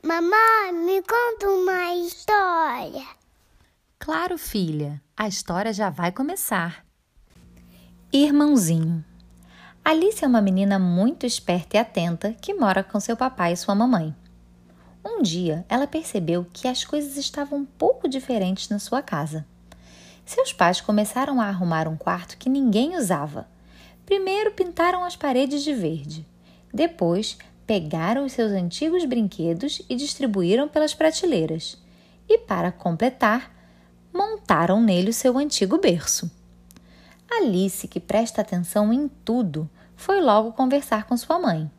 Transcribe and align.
Mamãe, 0.00 0.72
me 0.72 1.02
conta 1.02 1.48
uma 1.48 1.92
história. 1.96 3.04
Claro, 3.98 4.38
filha, 4.38 5.02
a 5.16 5.26
história 5.26 5.72
já 5.72 5.90
vai 5.90 6.12
começar. 6.12 6.86
Irmãozinho. 8.12 9.04
Alice 9.84 10.24
é 10.24 10.28
uma 10.28 10.40
menina 10.40 10.78
muito 10.78 11.26
esperta 11.26 11.76
e 11.76 11.80
atenta 11.80 12.32
que 12.32 12.54
mora 12.54 12.84
com 12.84 13.00
seu 13.00 13.16
papai 13.16 13.54
e 13.54 13.56
sua 13.56 13.74
mamãe. 13.74 14.14
Um 15.04 15.20
dia, 15.20 15.66
ela 15.68 15.86
percebeu 15.86 16.46
que 16.52 16.68
as 16.68 16.84
coisas 16.84 17.16
estavam 17.16 17.58
um 17.58 17.64
pouco 17.64 18.08
diferentes 18.08 18.68
na 18.68 18.78
sua 18.78 19.02
casa. 19.02 19.44
Seus 20.24 20.52
pais 20.52 20.80
começaram 20.80 21.40
a 21.40 21.48
arrumar 21.48 21.88
um 21.88 21.96
quarto 21.96 22.38
que 22.38 22.48
ninguém 22.48 22.96
usava. 22.96 23.48
Primeiro 24.06 24.52
pintaram 24.52 25.02
as 25.02 25.16
paredes 25.16 25.64
de 25.64 25.74
verde. 25.74 26.24
Depois, 26.72 27.36
pegaram 27.68 28.24
os 28.24 28.32
seus 28.32 28.50
antigos 28.50 29.04
brinquedos 29.04 29.82
e 29.90 29.94
distribuíram 29.94 30.66
pelas 30.66 30.94
prateleiras. 30.94 31.76
E, 32.26 32.38
para 32.38 32.72
completar, 32.72 33.54
montaram 34.10 34.80
nele 34.80 35.10
o 35.10 35.12
seu 35.12 35.36
antigo 35.36 35.76
berço. 35.76 36.30
Alice, 37.30 37.86
que 37.86 38.00
presta 38.00 38.40
atenção 38.40 38.90
em 38.90 39.06
tudo, 39.06 39.68
foi 39.94 40.18
logo 40.18 40.52
conversar 40.52 41.04
com 41.04 41.14
sua 41.14 41.38
mãe. 41.38 41.70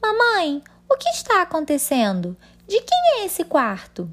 Mamãe, 0.00 0.62
o 0.88 0.94
que 0.94 1.08
está 1.08 1.42
acontecendo? 1.42 2.36
De 2.68 2.80
quem 2.80 2.98
é 3.16 3.26
esse 3.26 3.42
quarto? 3.42 4.08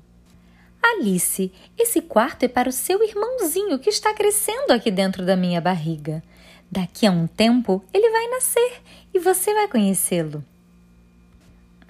Alice, 0.82 1.54
esse 1.78 2.02
quarto 2.02 2.42
é 2.42 2.48
para 2.48 2.70
o 2.70 2.74
seu 2.74 3.04
irmãozinho 3.04 3.78
que 3.78 3.90
está 3.90 4.16
crescendo 4.16 4.72
aqui 4.72 4.90
dentro 4.90 5.24
da 5.24 5.36
minha 5.36 5.62
barriga. 5.62 6.24
Daqui 6.72 7.06
a 7.06 7.12
um 7.12 7.28
tempo 7.28 7.84
ele 7.94 8.10
vai 8.10 8.28
nascer 8.30 8.82
e 9.14 9.20
você 9.20 9.54
vai 9.54 9.68
conhecê-lo. 9.68 10.44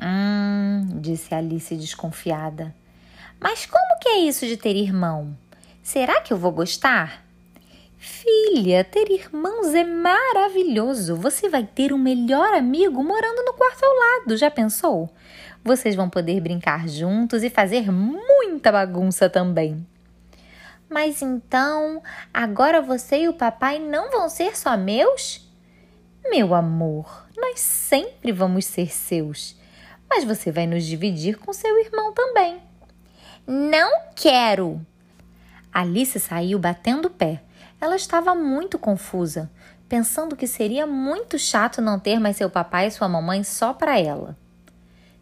Hum, 0.01 0.99
disse 0.99 1.33
Alice 1.33 1.75
desconfiada. 1.75 2.75
Mas 3.39 3.65
como 3.65 3.99
que 3.99 4.09
é 4.09 4.17
isso 4.19 4.45
de 4.45 4.57
ter 4.57 4.75
irmão? 4.75 5.37
Será 5.81 6.21
que 6.21 6.33
eu 6.33 6.37
vou 6.37 6.51
gostar? 6.51 7.23
Filha, 7.97 8.83
ter 8.83 9.09
irmãos 9.09 9.73
é 9.73 9.83
maravilhoso. 9.83 11.15
Você 11.15 11.49
vai 11.49 11.63
ter 11.63 11.93
um 11.93 11.97
melhor 11.97 12.53
amigo 12.53 13.03
morando 13.03 13.43
no 13.43 13.53
quarto 13.53 13.83
ao 13.83 13.93
lado, 13.95 14.37
já 14.37 14.51
pensou? 14.51 15.09
Vocês 15.63 15.95
vão 15.95 16.09
poder 16.09 16.41
brincar 16.41 16.87
juntos 16.87 17.43
e 17.43 17.49
fazer 17.49 17.91
muita 17.91 18.71
bagunça 18.71 19.29
também. 19.29 19.85
Mas 20.89 21.21
então, 21.21 22.01
agora 22.33 22.81
você 22.81 23.23
e 23.23 23.27
o 23.27 23.33
papai 23.33 23.79
não 23.79 24.11
vão 24.11 24.29
ser 24.29 24.55
só 24.55 24.77
meus? 24.77 25.49
Meu 26.29 26.53
amor, 26.53 27.27
nós 27.37 27.59
sempre 27.59 28.31
vamos 28.31 28.65
ser 28.65 28.91
seus 28.91 29.55
mas 30.09 30.23
você 30.23 30.51
vai 30.51 30.67
nos 30.67 30.85
dividir 30.85 31.37
com 31.37 31.53
seu 31.53 31.77
irmão 31.79 32.13
também. 32.13 32.61
Não 33.47 34.09
quero! 34.15 34.85
Alice 35.71 36.19
saiu 36.19 36.57
batendo 36.57 37.07
o 37.07 37.11
pé. 37.11 37.41
Ela 37.81 37.95
estava 37.95 38.33
muito 38.33 38.79
confusa, 38.79 39.51
pensando 39.89 40.35
que 40.35 40.47
seria 40.47 40.87
muito 40.87 41.37
chato 41.37 41.81
não 41.81 41.99
ter 41.99 42.19
mais 42.19 42.37
seu 42.37 42.49
papai 42.49 42.87
e 42.87 42.91
sua 42.91 43.07
mamãe 43.07 43.43
só 43.43 43.73
para 43.73 43.99
ela. 43.99 44.37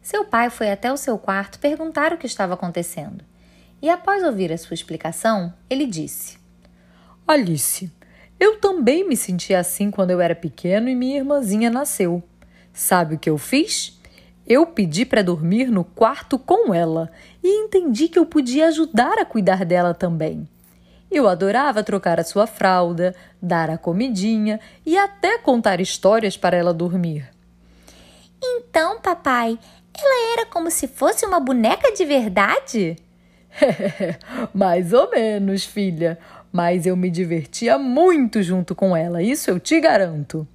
Seu 0.02 0.26
pai 0.26 0.50
foi 0.50 0.70
até 0.70 0.92
o 0.92 0.98
seu 0.98 1.18
quarto 1.18 1.60
perguntar 1.60 2.14
o 2.14 2.18
que 2.18 2.28
estava 2.28 2.54
acontecendo. 2.54 3.24
E 3.82 3.90
após 3.90 4.24
ouvir 4.24 4.52
a 4.52 4.58
sua 4.58 4.76
explicação, 4.76 5.54
ele 5.70 5.86
disse: 5.86 6.38
Alice, 7.28 7.92
eu 8.40 8.60
também 8.60 9.08
me 9.08 9.18
senti 9.18 9.54
assim 9.54 9.90
quando 9.90 10.12
eu 10.12 10.22
era 10.22 10.36
pequeno 10.36 10.88
e 10.88 10.96
minha 10.96 11.18
irmãzinha 11.18 11.70
nasceu. 11.70 12.22
Sabe 12.72 13.16
o 13.16 13.20
que 13.20 13.30
eu 13.30 13.38
fiz? 13.38 14.00
Eu 14.48 14.66
pedi 14.66 15.06
para 15.06 15.24
dormir 15.24 15.72
no 15.72 15.84
quarto 15.84 16.38
com 16.38 16.74
ela 16.74 17.10
e 17.42 17.48
entendi 17.64 18.08
que 18.08 18.20
eu 18.20 18.26
podia 18.26 18.68
ajudar 18.68 19.18
a 19.18 19.26
cuidar 19.26 19.64
dela 19.64 19.94
também. 19.94 20.48
Eu 21.10 21.28
adorava 21.28 21.84
trocar 21.84 22.20
a 22.20 22.24
sua 22.24 22.46
fralda, 22.46 23.16
dar 23.42 23.70
a 23.70 23.78
comidinha 23.78 24.60
e 24.86 24.98
até 24.98 25.38
contar 25.38 25.80
histórias 25.80 26.36
para 26.36 26.58
ela 26.58 26.74
dormir. 26.74 27.30
Então, 28.44 29.00
papai, 29.00 29.58
ela 29.98 30.34
era 30.34 30.46
como 30.48 30.70
se 30.70 30.88
fosse 30.88 31.26
uma 31.26 31.40
boneca 31.40 31.94
de 31.94 32.04
verdade? 32.04 32.98
Mais 34.54 34.92
ou 34.92 35.10
menos, 35.10 35.64
filha. 35.64 36.18
Mas 36.52 36.86
eu 36.86 36.96
me 36.96 37.10
divertia 37.10 37.78
muito 37.78 38.44
junto 38.44 38.76
com 38.76 38.96
ela, 38.96 39.24
isso 39.24 39.50
eu 39.50 39.60
te 39.60 39.80
garanto. 39.80 40.48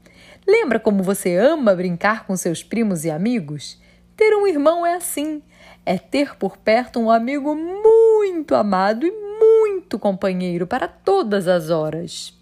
Lembra 0.48 0.80
como 0.80 1.02
você 1.02 1.36
ama 1.36 1.74
brincar 1.74 2.26
com 2.26 2.34
seus 2.34 2.62
primos 2.62 3.04
e 3.04 3.10
amigos? 3.10 3.78
Ter 4.16 4.34
um 4.34 4.46
irmão 4.46 4.86
é 4.86 4.94
assim: 4.94 5.42
é 5.84 5.98
ter 5.98 6.36
por 6.36 6.56
perto 6.56 6.98
um 6.98 7.10
amigo 7.10 7.54
muito 7.54 8.54
amado 8.54 9.04
e 9.04 9.10
muito 9.10 9.98
companheiro 9.98 10.66
para 10.66 10.88
todas 10.88 11.46
as 11.46 11.68
horas. 11.68 12.32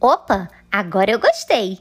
Opa, 0.00 0.48
agora 0.70 1.10
eu 1.10 1.18
gostei! 1.18 1.80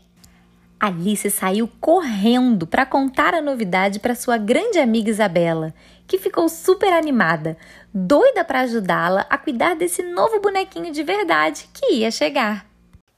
Alice 0.77 1.29
saiu 1.29 1.69
correndo 1.79 2.67
para 2.67 2.85
contar 2.85 3.33
a 3.33 3.41
novidade 3.41 3.99
para 3.99 4.15
sua 4.15 4.37
grande 4.37 4.79
amiga 4.79 5.09
Isabela, 5.09 5.73
que 6.07 6.17
ficou 6.17 6.49
super 6.49 6.91
animada, 6.91 7.55
doida 7.93 8.43
para 8.43 8.61
ajudá-la 8.61 9.25
a 9.29 9.37
cuidar 9.37 9.75
desse 9.75 10.03
novo 10.03 10.41
bonequinho 10.41 10.91
de 10.91 11.03
verdade 11.03 11.69
que 11.73 11.93
ia 11.93 12.11
chegar. 12.11 12.70